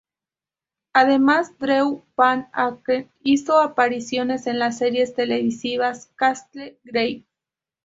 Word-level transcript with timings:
Además, 0.93 1.55
Drew 1.59 2.03
Van 2.17 2.49
Acker 2.53 3.07
hizo 3.21 3.59
apariciones 3.59 4.47
en 4.47 4.57
las 4.57 4.79
series 4.79 5.13
televisivas 5.13 6.07
Castle 6.15 6.79
y 6.83 6.89
Greek. 6.89 7.25